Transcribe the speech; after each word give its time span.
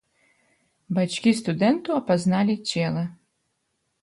Бацькі 0.97 1.33
студэнта 1.41 1.89
апазналі 2.01 2.55
цела. 2.73 3.03